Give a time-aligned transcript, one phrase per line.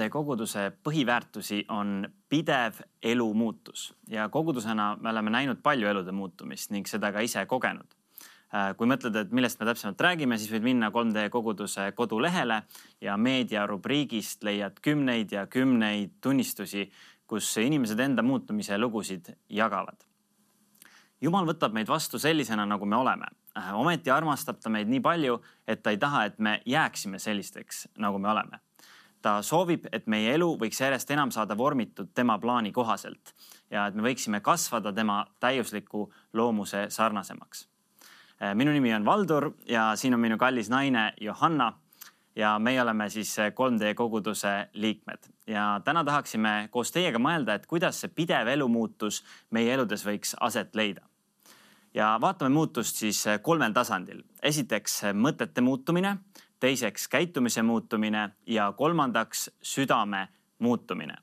[0.00, 6.70] 3D koguduse põhiväärtusi on pidev elu muutus ja kogudusena me oleme näinud palju elude muutumist
[6.70, 7.86] ning seda ka ise kogenud.
[8.54, 12.62] Äh, kui mõtled, et millest me täpsemalt räägime, siis võid minna 3D koguduse kodulehele
[13.00, 16.88] ja meediarubriigist leiad kümneid ja kümneid tunnistusi,
[17.26, 20.06] kus inimesed enda muutumise lugusid jagavad.
[21.20, 23.28] jumal võtab meid vastu sellisena, nagu me oleme.
[23.58, 27.88] Äh, ometi armastab ta meid nii palju, et ta ei taha, et me jääksime sellisteks,
[27.98, 28.64] nagu me oleme
[29.22, 33.34] ta soovib, et meie elu võiks järjest enam saada vormitud tema plaani kohaselt
[33.70, 37.68] ja et me võiksime kasvada tema täiusliku loomuse sarnasemaks.
[38.42, 41.72] Äh, minu nimi on Valdur ja siin on minu kallis naine Johanna
[42.36, 48.00] ja meie oleme siis 3D koguduse liikmed ja täna tahaksime koos teiega mõelda, et kuidas
[48.00, 51.02] see pidev elumuutus meie eludes võiks aset leida.
[51.94, 54.22] ja vaatame muutust siis kolmel tasandil.
[54.42, 56.18] esiteks mõtete muutumine
[56.60, 61.16] teiseks käitumise muutumine ja kolmandaks südame muutumine.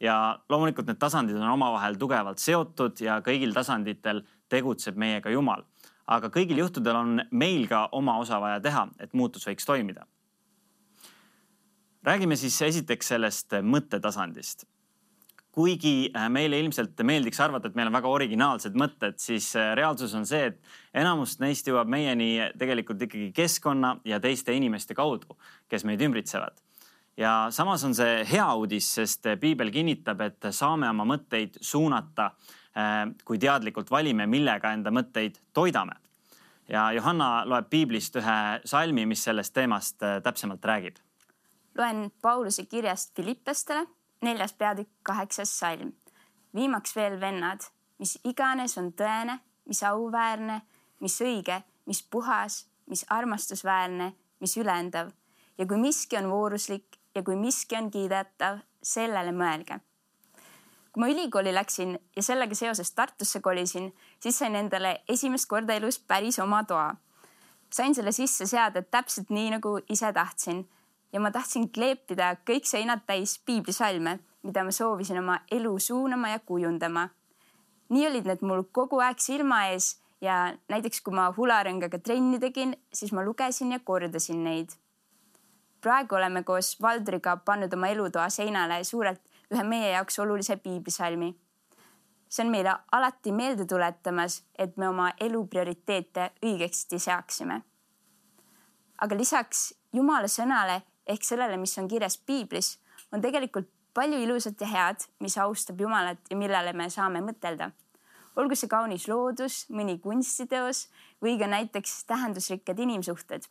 [0.00, 5.62] ja loomulikult need tasandid on omavahel tugevalt seotud ja kõigil tasanditel tegutseb meiega Jumal.
[6.06, 10.06] aga kõigil juhtudel on meil ka oma osa vaja teha, et muutus võiks toimida.
[12.04, 14.73] räägime siis esiteks sellest mõttetasandist
[15.54, 20.14] kuigi äh, meile ilmselt meeldiks arvata, et meil on väga originaalsed mõtted, siis äh, reaalsus
[20.18, 25.38] on see, et enamus neist jõuab meieni tegelikult ikkagi keskkonna ja teiste inimeste kaudu,
[25.70, 26.58] kes meid ümbritsevad.
[27.16, 32.32] ja samas on see hea uudis, sest piibel kinnitab, et saame oma mõtteid suunata,
[32.74, 36.00] äh, kui teadlikult valime, millega enda mõtteid toidame.
[36.68, 40.96] ja Johanna loeb piiblist ühe salmi, mis sellest teemast täpsemalt räägib.
[41.78, 43.86] loen Pauluse kirjast Filippestele
[44.24, 45.92] neljas peatükk, kaheksas salm.
[46.54, 47.60] viimaks veel vennad,
[47.98, 50.60] mis iganes on tõene, mis auväärne,
[51.00, 55.10] mis õige, mis puhas, mis armastusväärne, mis ülendav
[55.58, 59.80] ja kui miski on vooruslik ja kui miski on kiidetav, sellele mõelge.
[60.92, 65.98] kui ma ülikooli läksin ja sellega seoses Tartusse kolisin, siis sain endale esimest korda elus
[65.98, 66.96] päris oma toa.
[67.70, 70.68] sain selle sisse seada täpselt nii, nagu ise tahtsin
[71.14, 76.38] ja ma tahtsin kleepida kõik seinad täis piiblisalme, mida ma soovisin oma elu suunama ja
[76.38, 77.08] kujundama.
[77.88, 82.74] nii olid need mul kogu aeg silma ees ja näiteks kui ma hularõngaga trenni tegin,
[82.92, 84.74] siis ma lugesin ja kordasin neid.
[85.80, 89.22] praegu oleme koos Valdriga pannud oma elutoa seinale suurelt
[89.52, 91.34] ühe meie jaoks olulise piiblisalmi.
[92.28, 97.62] see on meile alati meelde tuletamas, et me oma elu prioriteete õigesti seaksime.
[98.98, 102.78] aga lisaks Jumala sõnale ehk sellele, mis on kirjas piiblis,
[103.12, 107.70] on tegelikult palju ilusat ja head, mis austab Jumalat ja millele me saame mõtelda.
[108.36, 110.88] olgu see kaunis loodus, mõni kunstiteos
[111.22, 113.46] või ka näiteks tähendusrikkad inimsuhted.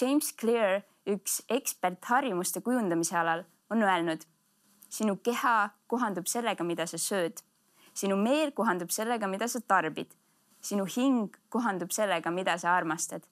[0.00, 4.24] James Clear, üks ekspert harjumuste kujundamise alal, on öelnud.
[4.88, 7.42] sinu keha kohandub sellega, mida sa sööd.
[7.94, 10.10] sinu meel kohandub sellega, mida sa tarbid.
[10.60, 13.22] sinu hing kohandub sellega, mida sa armastad.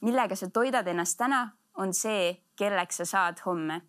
[0.00, 3.80] millega sa toidad ennast täna, on see, kelleks sa saad homme.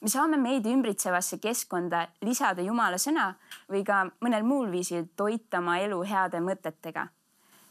[0.00, 3.34] me saame meid ümbritsevasse keskkonda lisada Jumala sõna
[3.68, 7.08] või ka mõnel muul viisil toita oma elu heade mõtetega.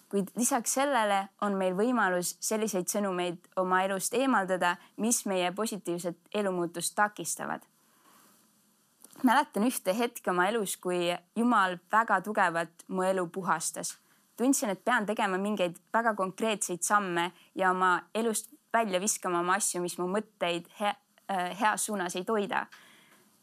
[0.09, 6.96] kuid lisaks sellele on meil võimalus selliseid sõnumeid oma elust eemaldada, mis meie positiivset elumuutust
[6.96, 7.62] takistavad.
[9.24, 13.98] mäletan ühte hetke oma elus, kui Jumal väga tugevalt mu elu puhastas
[14.40, 19.82] tundsin, et pean tegema mingeid väga konkreetseid samme ja oma elust välja viskama oma asju,
[19.84, 20.94] mis mu mõtteid he,
[21.32, 22.68] äh, heas suunas ei toida.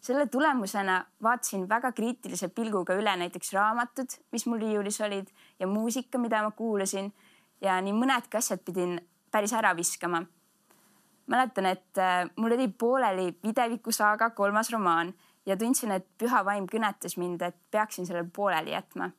[0.06, 6.18] selle tulemusena vaatasin väga kriitilise pilguga üle näiteks raamatud, mis mul riiulis olid ja muusika,
[6.18, 7.08] mida ma kuulasin
[7.60, 9.00] ja nii mõnedki asjad pidin
[9.30, 10.22] päris ära viskama.
[11.26, 15.14] mäletan, et äh, mul oli pooleli Videviku saaga kolmas romaan
[15.46, 19.10] ja tundsin, et püha vaim kõnetas mind, et peaksin selle pooleli jätma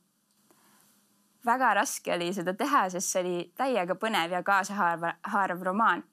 [1.45, 6.03] väga raske oli seda teha, sest see oli täiega põnev ja kaasahaarav romaan.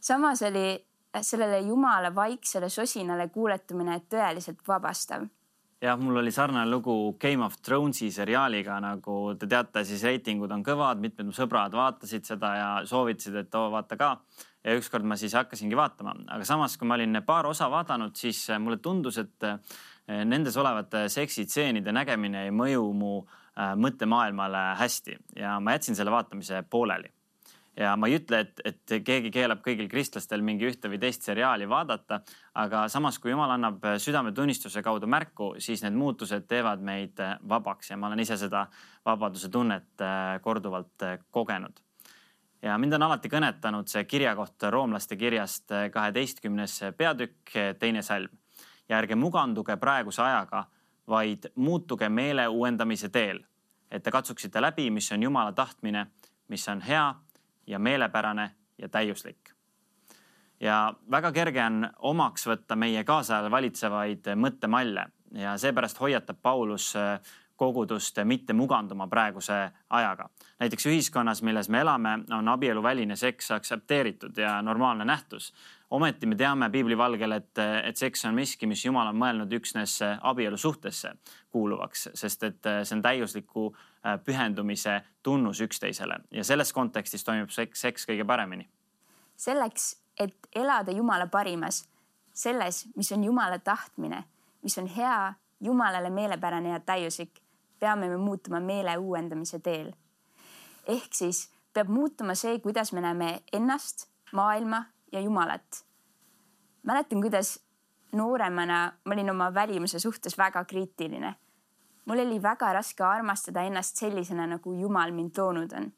[0.00, 0.84] samas oli
[1.20, 5.26] sellele jumala vaiksele sosinale kuuletumine tõeliselt vabastav
[5.82, 10.62] jah, mul oli sarnane lugu Game of Thronesi seriaaliga, nagu te teate, siis reitingud on
[10.66, 14.16] kõvad, mitmed mu sõbrad vaatasid seda ja soovitasid, et oo vaata ka.
[14.62, 18.44] ja ükskord ma siis hakkasingi vaatama, aga samas, kui ma olin paar osa vaadanud, siis
[18.62, 19.48] mulle tundus, et
[20.24, 23.14] nendes olevate seksitseenide nägemine ei mõju mu
[23.52, 27.10] Äh, mõttemaailmale hästi ja ma jätsin selle vaatamise pooleli.
[27.76, 31.68] ja ma ei ütle, et, et keegi keelab kõigil kristlastel mingi ühte või teist seriaali
[31.68, 32.22] vaadata,
[32.54, 38.00] aga samas, kui jumal annab südametunnistuse kaudu märku, siis need muutused teevad meid vabaks ja
[38.00, 38.66] ma olen ise seda
[39.04, 40.04] vabaduse tunnet
[40.40, 41.80] korduvalt kogenud
[42.62, 48.32] ja mind on alati kõnetanud see kirja kohta roomlaste kirjast kaheteistkümnes peatükk, teine salm.
[48.92, 50.66] Ja ärge muganduge praeguse ajaga,
[51.08, 53.40] vaid muutuge meele uuendamise teel,
[53.90, 56.06] et te katsuksite läbi, mis on Jumala tahtmine,
[56.48, 57.14] mis on hea
[57.66, 59.50] ja meelepärane ja täiuslik.
[60.60, 66.92] ja väga kerge on omaks võtta meie kaasajal valitsevaid mõttemalle ja seepärast hoiatab Paulus
[67.56, 70.28] kogudust mitte muganduma praeguse ajaga.
[70.60, 75.52] näiteks ühiskonnas, milles me elame, on abieluväline seks aktsepteeritud ja normaalne nähtus.
[75.92, 79.98] Ometi me teame piibli valgel, et, et seks on miski, mis Jumal on mõelnud üksnes
[80.20, 81.12] abielusuhtesse
[81.52, 87.84] kuuluvaks, sest et see on täiusliku äh, pühendumise tunnus üksteisele ja selles kontekstis toimib seks,
[87.86, 88.68] seks kõige paremini.
[89.36, 91.84] selleks, et elada Jumala parimas,
[92.32, 94.24] selles, mis on Jumala tahtmine,
[94.62, 97.42] mis on hea, Jumalale meelepärane ja täiuslik
[97.80, 99.92] peame me muutuma meele uuendamise teel.
[100.86, 105.84] ehk siis peab muutuma see, kuidas me näeme ennast, maailma ja Jumalat.
[106.82, 107.64] mäletan, kuidas
[108.12, 111.34] nooremana ma olin oma välimuse suhtes väga kriitiline.
[112.04, 115.92] mul oli väga raske armastada ennast sellisena, nagu Jumal mind loonud on.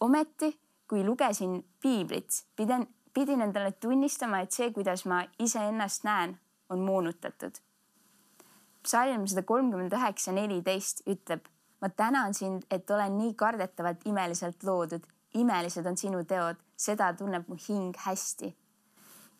[0.00, 6.38] ometi, kui lugesin piiblit, pidin, pidin endale tunnistama, et see, kuidas ma iseennast näen,
[6.68, 7.60] on moonutatud
[8.84, 11.48] psalm sada kolmkümmend üheksa, neliteist ütleb,
[11.80, 15.04] ma tänan sind, et olen nii kardetavalt imeliselt loodud,
[15.34, 18.50] imelised on sinu teod, seda tunneb mu hing hästi.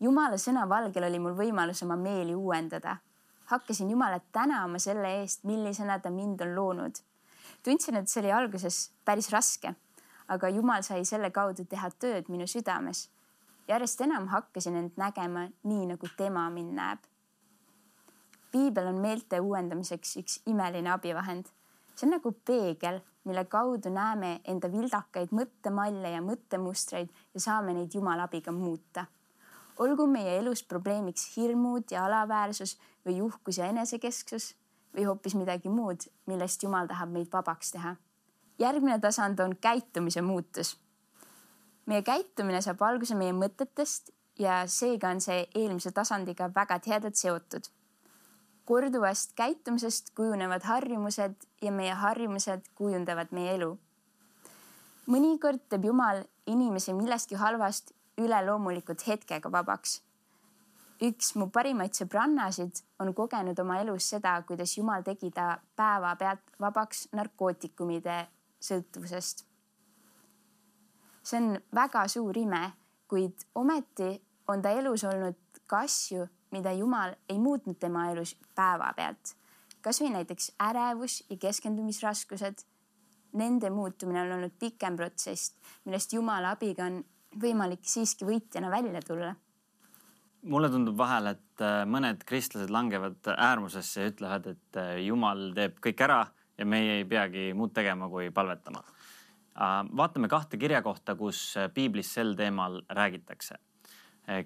[0.00, 2.96] Jumala sõna valgel oli mul võimalus oma meeli uuendada.
[3.44, 6.94] hakkasin Jumalat tänama selle eest, millisena ta mind on loonud.
[7.62, 9.75] tundsin, et see oli alguses päris raske,
[10.29, 13.08] aga Jumal sai selle kaudu teha tööd minu südames.
[13.69, 16.99] järjest enam hakkasin end nägema nii, nagu tema mind näeb
[18.55, 21.50] piibel on meelte uuendamiseks üks imeline abivahend.
[21.94, 27.94] see on nagu peegel, mille kaudu näeme enda vildakaid mõttemalle ja mõttemustreid ja saame neid
[27.94, 29.06] Jumala abiga muuta.
[29.78, 34.54] olgu meie elus probleemiks hirmud ja alaväärsus või uhkus ja enesekesksus
[34.94, 37.96] või hoopis midagi muud, millest Jumal tahab meid vabaks teha.
[38.58, 40.76] järgmine tasand on käitumise muutus.
[41.86, 47.64] meie käitumine saab alguse meie mõtetest ja seega on see eelmise tasandiga väga tihedalt seotud
[48.64, 53.78] korduvast käitumisest kujunevad harjumused ja meie harjumused kujundavad meie elu.
[55.06, 60.02] mõnikord teeb Jumal inimese millestki halvast üleloomulikult hetkega vabaks.
[61.02, 67.08] üks mu parimaid sõbrannasid on kogenud oma elus seda, kuidas Jumal tegi ta päevapealt vabaks
[67.12, 68.26] narkootikumide
[68.60, 69.44] sõltuvusest.
[71.22, 72.72] see on väga suur ime,
[73.08, 75.37] kuid ometi on ta elus olnud
[75.67, 79.34] ka asju, mida Jumal ei muutnud tema elus päevapealt.
[79.84, 82.62] kasvõi näiteks ärevus ja keskendumisraskused.
[83.34, 87.00] Nende muutumine on olnud pikem protsess, millest Jumala abiga on
[87.42, 89.34] võimalik siiski võitjana välja tulla.
[90.42, 95.80] mulle tundub vahel, et äh, mõned kristlased langevad äärmusesse ja ütlevad, et äh, Jumal teeb
[95.80, 96.26] kõik ära
[96.58, 98.84] ja meie ei peagi muud tegema, kui palvetama.
[99.58, 103.58] Äh, vaatame kahte kirja kohta, kus piiblis sel teemal räägitakse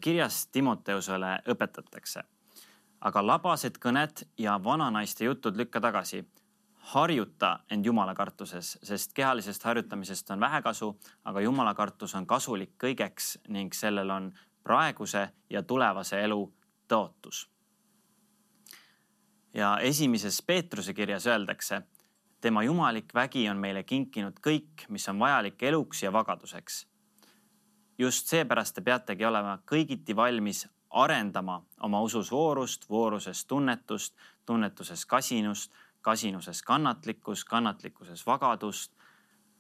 [0.01, 2.23] kirjas Timoteusele õpetatakse.
[3.01, 6.25] aga labased kõned ja vananaiste jutud lükka tagasi.
[6.79, 12.71] harjuta end Jumala kartuses, sest kehalisest harjutamisest on vähe kasu, aga Jumala kartus on kasulik
[12.79, 14.33] kõigeks ning sellel on
[14.63, 16.53] praeguse ja tulevase elu
[16.89, 17.49] tõotus.
[19.55, 21.83] ja esimeses Peetruse kirjas öeldakse,
[22.41, 26.88] tema jumalik vägi on meile kinkinud kõik, mis on vajalik eluks ja vabaduseks
[27.99, 34.15] just seepärast te peategi olema kõigiti valmis arendama oma usus voorust, vooruses tunnetust,
[34.47, 38.93] tunnetuses kasinust, kasinuses kannatlikkus, kannatlikkuses vagadust,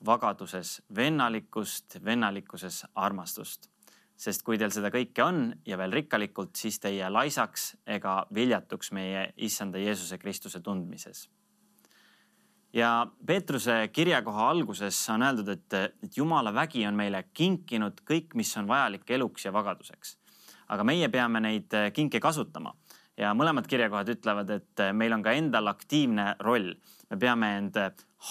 [0.07, 3.71] vagaduses vennalikkust, vennalikkuses armastust.
[4.19, 8.27] sest kui teil seda kõike on ja veel rikkalikult, siis te ei jää laisaks ega
[8.35, 11.29] viljatuks meie issanda Jeesuse Kristuse tundmises
[12.79, 18.55] ja Peetruse kirjakoha alguses on öeldud, et, et Jumala vägi on meile kinkinud kõik, mis
[18.61, 20.17] on vajalik eluks ja vabaduseks.
[20.69, 22.75] aga meie peame neid kinke kasutama
[23.17, 26.75] ja mõlemad kirjakohad ütlevad, et meil on ka endal aktiivne roll.
[27.11, 27.79] me peame end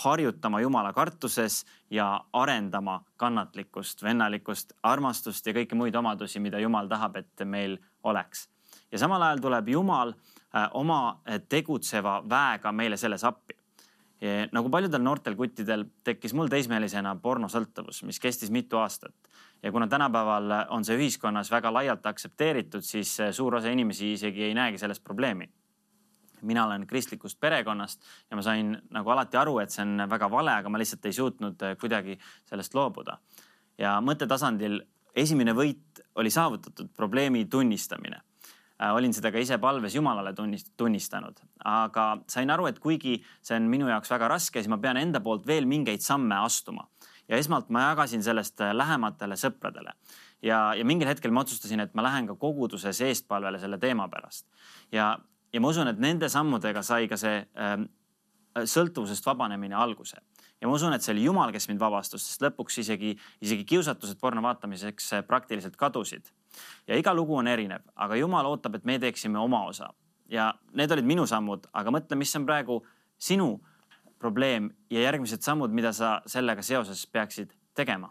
[0.04, 7.16] harjutama Jumala kartuses ja arendama kannatlikkust, vennalikkust, armastust ja kõiki muid omadusi, mida Jumal tahab,
[7.16, 8.50] et meil oleks.
[8.92, 10.14] ja samal ajal tuleb Jumal
[10.74, 13.57] oma tegutseva väega meile selles appi
[14.52, 19.14] nagu paljudel noortel kuttidel tekkis mul teismelisena pornosõltuvus, mis kestis mitu aastat.
[19.64, 24.54] ja kuna tänapäeval on see ühiskonnas väga laialt aktsepteeritud, siis suur osa inimesi isegi ei
[24.54, 25.50] näegi selles probleemi.
[26.42, 30.52] mina olen kristlikust perekonnast ja ma sain nagu alati aru, et see on väga vale,
[30.52, 33.18] aga ma lihtsalt ei suutnud kuidagi sellest loobuda.
[33.78, 34.82] ja mõttetasandil
[35.16, 38.22] esimene võit oli saavutatud probleemi tunnistamine
[38.80, 43.70] olin seda ka ise palves Jumalale tunnist, tunnistanud, aga sain aru, et kuigi see on
[43.72, 46.88] minu jaoks väga raske, siis ma pean enda poolt veel mingeid samme astuma.
[47.28, 49.92] ja esmalt ma jagasin sellest äh, lähematele sõpradele
[50.42, 54.46] ja, ja mingil hetkel ma otsustasin, et ma lähen ka koguduses eestpalvele selle teema pärast.
[54.92, 55.18] ja,
[55.54, 57.78] ja ma usun, et nende sammudega sai ka see äh,
[58.58, 60.22] sõltuvusest vabanemine alguse
[60.62, 64.22] ja ma usun, et see oli Jumal, kes mind vabastas, sest lõpuks isegi, isegi kiusatused
[64.22, 66.30] porno vaatamiseks äh, praktiliselt kadusid
[66.88, 69.92] ja iga lugu on erinev, aga Jumal ootab, et me teeksime oma osa
[70.30, 72.82] ja need olid minu sammud, aga mõtle, mis on praegu
[73.18, 73.58] sinu
[74.20, 78.10] probleem ja järgmised sammud, mida sa sellega seoses peaksid tegema.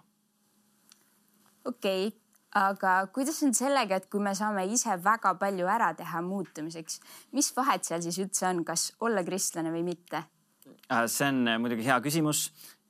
[1.64, 2.20] okei okay,,
[2.54, 7.00] aga kuidas on sellega, et kui me saame ise väga palju ära teha muutumiseks,
[7.32, 10.24] mis vahet seal siis üldse on, kas olla kristlane või mitte?
[10.92, 12.44] Äh, see on muidugi hea küsimus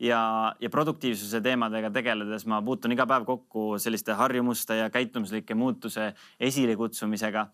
[0.04, 0.20] ja,
[0.60, 6.10] ja produktiivsuse teemadega tegeledes ma puutun iga päev kokku selliste harjumuste ja käitumislike muutuse
[6.40, 7.46] esilekutsumisega.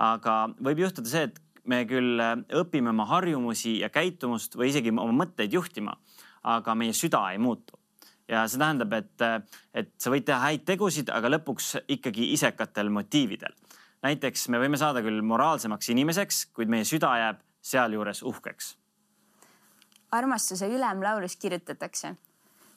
[0.00, 1.36] aga võib juhtuda see, et
[1.68, 2.22] me küll
[2.62, 5.98] õpime oma harjumusi ja käitumust või isegi oma mõtteid juhtima,
[6.48, 7.76] aga meie süda ei muutu.
[8.28, 13.52] ja see tähendab, et, et sa võid teha häid tegusid, aga lõpuks ikkagi isekatel motiividel.
[14.02, 18.79] näiteks me võime saada küll moraalsemaks inimeseks, kuid meie süda jääb sealjuures uhkeks
[20.10, 22.16] armastuse ülemlaulus kirjutatakse.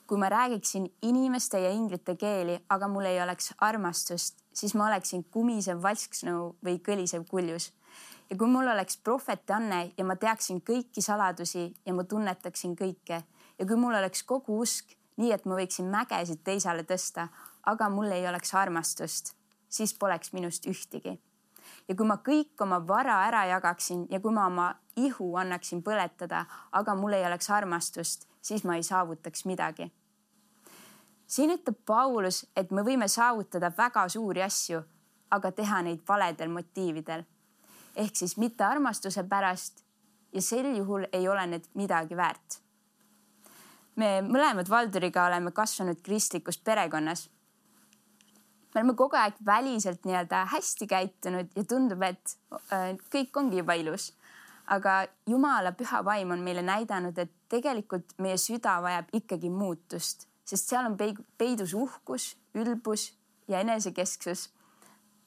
[0.06, 5.24] kui ma räägiksin inimeste ja inglite keeli, aga mul ei oleks armastust, siis ma oleksin
[5.24, 7.72] kumisev valksnõu või kõlisev kuljus.
[8.30, 13.22] ja kui mul oleks prohvetianne ja ma teaksin kõiki saladusi ja ma tunnetaksin kõike
[13.58, 14.84] ja kui mul oleks kogu usk,
[15.16, 17.28] nii et ma võiksin mägesid teisele tõsta,
[17.66, 19.34] aga mul ei oleks armastust,
[19.68, 21.18] siis poleks minust ühtegi
[21.88, 26.44] ja kui ma kõik oma vara ära jagaksin ja kui ma oma ihu annaksin põletada,
[26.72, 29.92] aga mul ei oleks armastust, siis ma ei saavutaks midagi.
[31.26, 34.82] siin ütleb Paulus, et me võime saavutada väga suuri asju,
[35.30, 37.24] aga teha neid valedel motiividel.
[37.96, 39.84] ehk siis mitte armastuse pärast
[40.32, 42.60] ja sel juhul ei ole need midagi väärt.
[43.96, 47.30] me mõlemad Valduriga oleme kasvanud kristlikus perekonnas
[48.74, 52.36] me oleme kogu aeg väliselt nii-öelda hästi käitunud ja tundub, et
[52.72, 54.12] äh, kõik ongi juba ilus.
[54.66, 60.72] aga Jumala püha vaim on meile näidanud, et tegelikult meie süda vajab ikkagi muutust, sest
[60.72, 60.96] seal on
[61.38, 63.12] peidus uhkus, ülbus
[63.48, 64.48] ja enesekesksus.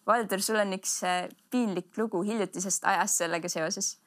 [0.08, 3.98] Valdur, sul on üks äh, piinlik lugu hiljutisest ajast sellega seoses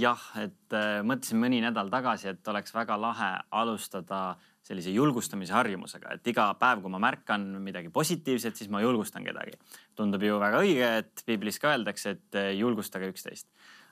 [0.00, 4.38] jah, et äh, mõtlesin mõni nädal tagasi, et oleks väga lahe alustada
[4.70, 9.58] sellise julgustamise harjumusega, et iga päev, kui ma märkan midagi positiivset, siis ma julgustan kedagi.
[9.98, 13.48] tundub ju väga õige, et piiblis ka öeldakse, et eh, julgustage üksteist.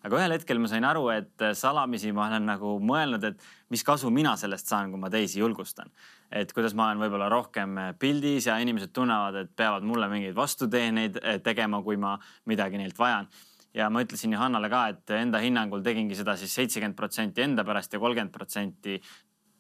[0.06, 3.42] aga ühel hetkel ma sain aru, et eh, salamisi ma olen nagu mõelnud, et
[3.74, 5.90] mis kasu mina sellest saan, kui ma teisi julgustan.
[6.30, 10.36] et kuidas ma olen võib-olla rohkem eh, pildis ja inimesed tunnevad, et peavad mulle mingeid
[10.36, 13.26] vastuteeneid tegema, kui ma midagi neilt vajan
[13.74, 17.92] ja ma ütlesin Johannale ka, et enda hinnangul tegingi seda siis seitsekümmend protsenti enda pärast
[17.92, 18.96] ja kolmkümmend protsenti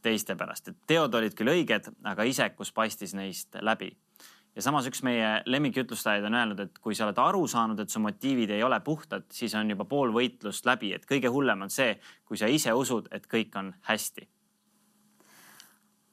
[0.02, 3.90] teiste pärast, et teod olid küll õiged, aga isekus paistis neist läbi.
[4.56, 8.00] ja samas üks meie lemmikjutlustajaid on öelnud, et kui sa oled aru saanud, et su
[8.00, 11.98] motiivid ei ole puhtad, siis on juba pool võitlust läbi, et kõige hullem on see,
[12.24, 14.28] kui sa ise usud, et kõik on hästi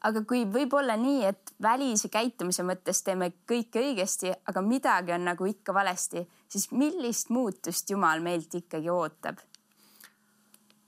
[0.05, 5.25] aga kui võib olla nii, et välise käitumise mõttes teeme kõike õigesti, aga midagi on
[5.31, 9.41] nagu ikka valesti, siis millist muutust Jumal meilt ikkagi ootab?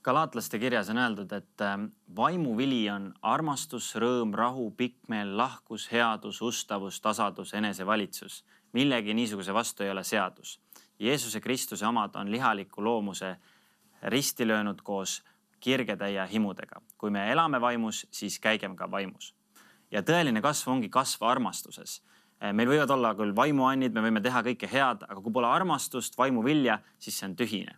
[0.07, 7.01] Galaatlaste kirjas on öeldud, et ähm, vaimuvili on armastus, rõõm, rahu, pikkmeel, lahkus, headus, ustavus,
[7.03, 8.45] tasadus, enesevalitsus.
[8.73, 10.61] millegi niisuguse vastu ei ole seadus.
[10.99, 13.35] Jeesuse Kristuse omad on lihaliku loomuse
[14.03, 15.23] risti löönud koos
[15.59, 16.81] kirgetäie himudega.
[16.97, 19.35] kui me elame vaimus, siis käigem ka vaimus.
[19.91, 22.01] ja tõeline kasv ongi kasv armastuses
[22.43, 26.17] äh, meil võivad olla küll vaimuannid, me võime teha kõike head, aga kui pole armastust,
[26.17, 27.75] vaimuvilja, siis see on tühine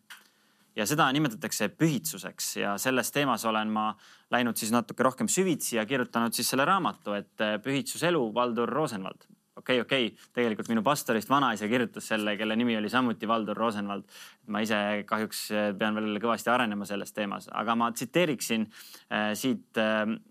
[0.79, 3.89] ja seda nimetatakse pühitsuseks ja selles teemas olen ma
[4.31, 9.27] läinud siis natuke rohkem süvitsi ja kirjutanud siis selle raamatu, et eh, pühitsuselu Valdur Rosenvald.
[9.55, 13.57] okei okay,, okei okay., tegelikult minu pastorist vanaisa kirjutas selle, kelle nimi oli samuti Valdur
[13.57, 14.03] Rosenvald.
[14.48, 19.77] ma ise kahjuks eh, pean veel kõvasti arenema selles teemas, aga ma tsiteeriksin äh, siit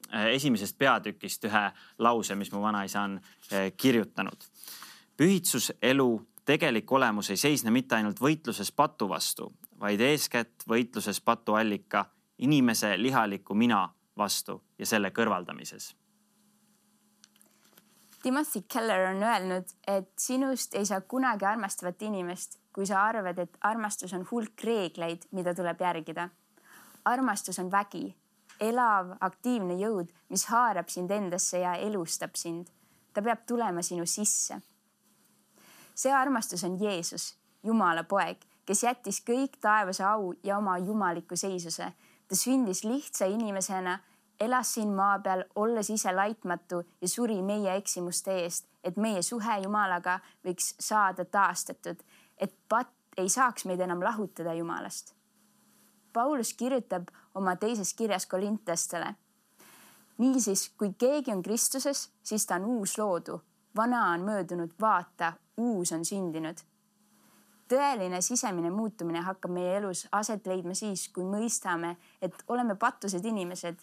[0.08, 1.64] esimesest peatükist ühe
[1.98, 3.20] lause, mis mu vanaisa on
[3.76, 4.48] kirjutanud.
[5.16, 6.10] pühitsuselu
[6.48, 9.50] tegelik olemus ei seisne mitte ainult võitluses patu vastu,
[9.80, 12.04] vaid eeskätt võitluses patuallika,
[12.38, 15.94] inimese lihaliku mina vastu ja selle kõrvaldamises.
[18.22, 23.58] Timothy Keller on öelnud, et sinust ei saa kunagi armastavat inimest, kui sa arvad, et
[23.60, 26.28] armastus on hulk reegleid, mida tuleb järgida.
[27.04, 28.16] armastus on vägi,
[28.60, 32.66] elav, aktiivne jõud, mis haarab sind endasse ja elustab sind.
[33.14, 34.60] ta peab tulema sinu sisse.
[35.94, 41.92] see armastus on Jeesus, Jumala poeg, kes jättis kõik taevase au ja oma jumaliku seisuse.
[42.28, 43.98] ta sündis lihtsa inimesena,
[44.40, 49.58] elas siin maa peal, olles ise laitmatu ja suri meie eksimuste eest, et meie suhe
[49.62, 52.02] Jumalaga võiks saada taastatud,
[52.38, 55.14] et patt ei saaks meid enam lahutada Jumalast.
[56.12, 59.14] Paulus kirjutab oma teises kirjas Korintestele
[60.18, 63.40] niisiis, kui keegi on Kristuses, siis ta on uus loodu,
[63.76, 66.58] vana on möödunud, vaata, uus on sündinud.
[67.68, 73.80] Tõeline sisemine muutumine hakkab meie elus aset leidma siis, kui mõistame, et oleme pattused inimesed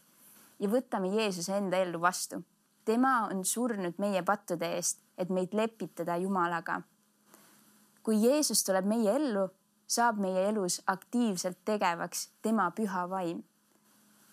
[0.60, 2.44] ja võtame Jeesuse enda ellu vastu.
[2.86, 6.82] tema on surnud meie pattude eest, et meid lepitada Jumalaga.
[8.04, 9.50] kui Jeesus tuleb meie ellu,
[9.88, 13.44] saab meie elus aktiivselt tegevaks tema püha vaim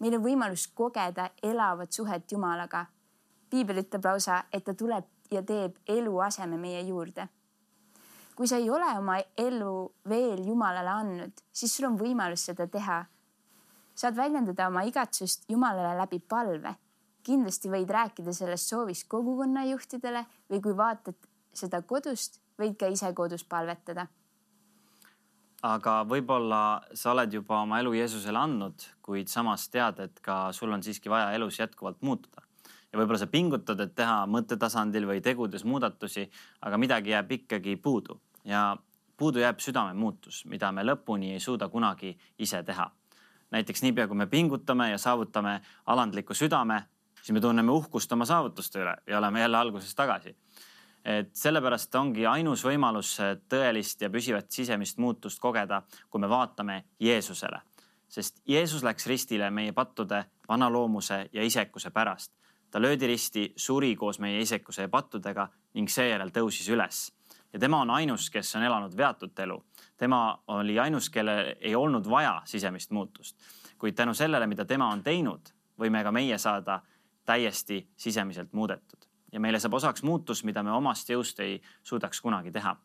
[0.03, 2.87] meil on võimalus kogeda elavat suhet Jumalaga.
[3.51, 7.29] piibel ütleb lausa, et ta tuleb ja teeb eluaseme meie juurde.
[8.37, 9.75] Kui sa ei ole oma elu
[10.09, 13.05] veel Jumalale andnud, siis sul on võimalus seda teha.
[13.95, 16.75] saad väljendada oma igatsust Jumalale läbi palve.
[17.23, 21.15] kindlasti võid rääkida sellest soovist kogukonna juhtidele või kui vaatad
[21.53, 24.07] seda kodust, võid ka ise kodus palvetada
[25.63, 30.73] aga võib-olla sa oled juba oma elu Jeesusele andnud, kuid samas tead, et ka sul
[30.75, 32.43] on siiski vaja elus jätkuvalt muutuda.
[32.93, 36.29] Ja võib-olla sa pingutad, et teha mõttetasandil või tegudes muudatusi,
[36.61, 38.77] aga midagi jääb ikkagi puudu ja
[39.17, 42.91] puudu jääb südame muutus, mida me lõpuni ei suuda kunagi ise teha.
[43.51, 46.83] näiteks niipea, kui me pingutame ja saavutame alandliku südame,
[47.23, 50.37] siis me tunneme uhkust oma saavutuste üle ja oleme jälle alguses tagasi
[51.05, 53.17] et sellepärast ongi ainus võimalus
[53.51, 57.61] tõelist ja püsivat sisemist muutust kogeda, kui me vaatame Jeesusele.
[58.09, 62.33] sest Jeesus läks ristile meie pattude, vana loomuse ja isekuse pärast.
[62.73, 67.13] Ta löödi risti, suri koos meie isekuse ja pattudega ning seejärel tõusis üles.
[67.53, 69.65] ja tema on ainus, kes on elanud veatut elu.
[69.97, 73.37] tema oli ainus, kellel ei olnud vaja sisemist muutust.
[73.79, 76.81] kuid tänu sellele, mida tema on teinud, võime ka meie saada
[77.25, 82.53] täiesti sisemiselt muudetud ja meile saab osaks muutus, mida me omast jõust ei suudaks kunagi
[82.53, 82.77] teha.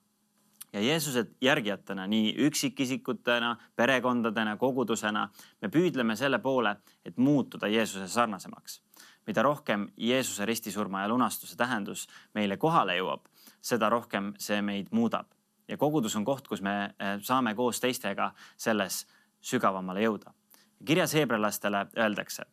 [0.73, 5.30] ja Jeesuse järgijatena, nii üksikisikutena, perekondadena, kogudusena,
[5.62, 8.82] me püüdleme selle poole, et muutuda Jeesuse sarnasemaks.
[9.27, 13.27] Mida rohkem Jeesuse ristisurma ja lunastuse tähendus meile kohale jõuab,
[13.61, 15.27] seda rohkem see meid muudab.
[15.67, 19.05] ja kogudus on koht, kus me eh, saame koos teistega selles
[19.41, 20.33] sügavamale jõuda.
[20.85, 22.43] kirjas heebrealastele öeldakse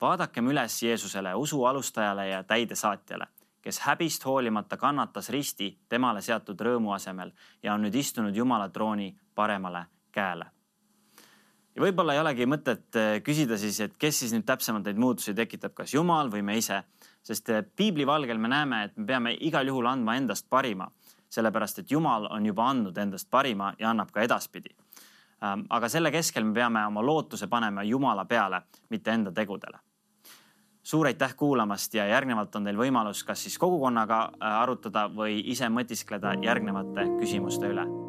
[0.00, 3.26] vaadakem üles Jeesusele, usu alustajale ja täidesaatjale,
[3.62, 9.14] kes häbist hoolimata kannatas risti temale seatud rõõmu asemel ja on nüüd istunud Jumala trooni
[9.34, 10.55] paremale käele.
[11.76, 15.34] Ja võib-olla ei olegi mõtet eh, küsida siis, et kes siis nüüd täpsemalt neid muutusi
[15.36, 16.82] tekitab, kas Jumal või me ise,
[17.26, 20.88] sest eh, piibli valgel me näeme, et me peame igal juhul andma endast parima,
[21.28, 24.72] sellepärast et Jumal on juba andnud endast parima ja annab ka edaspidi.
[25.44, 29.82] Ähm, aga selle keskel me peame oma lootuse panema Jumala peale, mitte enda tegudele.
[30.86, 35.68] Suur aitäh kuulamast ja järgnevalt on teil võimalus kas siis kogukonnaga äh, arutada või ise
[35.68, 38.05] mõtiskleda järgnevate küsimuste üle